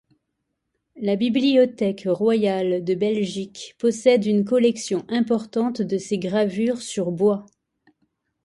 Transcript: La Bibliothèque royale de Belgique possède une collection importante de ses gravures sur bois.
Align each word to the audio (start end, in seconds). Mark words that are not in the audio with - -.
La 0.95 1.15
Bibliothèque 1.15 2.05
royale 2.07 2.83
de 2.83 2.95
Belgique 2.95 3.75
possède 3.77 4.25
une 4.25 4.45
collection 4.45 5.05
importante 5.09 5.83
de 5.83 5.99
ses 5.99 6.17
gravures 6.17 6.81
sur 6.81 7.11
bois. 7.11 7.45